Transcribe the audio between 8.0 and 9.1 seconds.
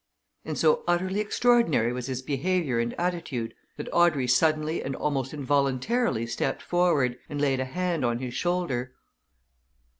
on his shoulder.